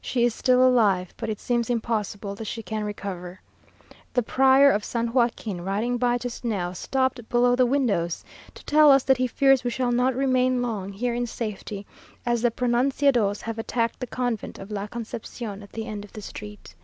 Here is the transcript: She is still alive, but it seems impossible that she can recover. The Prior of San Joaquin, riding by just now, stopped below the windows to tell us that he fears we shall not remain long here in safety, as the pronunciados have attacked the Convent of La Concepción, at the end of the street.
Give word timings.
She 0.00 0.24
is 0.24 0.34
still 0.34 0.66
alive, 0.66 1.14
but 1.16 1.30
it 1.30 1.38
seems 1.38 1.70
impossible 1.70 2.34
that 2.34 2.46
she 2.46 2.64
can 2.64 2.82
recover. 2.82 3.40
The 4.12 4.24
Prior 4.24 4.72
of 4.72 4.84
San 4.84 5.12
Joaquin, 5.12 5.60
riding 5.60 5.98
by 5.98 6.18
just 6.18 6.44
now, 6.44 6.72
stopped 6.72 7.28
below 7.28 7.54
the 7.54 7.64
windows 7.64 8.24
to 8.56 8.64
tell 8.64 8.90
us 8.90 9.04
that 9.04 9.18
he 9.18 9.28
fears 9.28 9.62
we 9.62 9.70
shall 9.70 9.92
not 9.92 10.16
remain 10.16 10.62
long 10.62 10.92
here 10.92 11.14
in 11.14 11.28
safety, 11.28 11.86
as 12.26 12.42
the 12.42 12.50
pronunciados 12.50 13.42
have 13.42 13.56
attacked 13.60 14.00
the 14.00 14.08
Convent 14.08 14.58
of 14.58 14.72
La 14.72 14.88
Concepción, 14.88 15.62
at 15.62 15.70
the 15.70 15.86
end 15.86 16.04
of 16.04 16.12
the 16.12 16.22
street. 16.22 16.74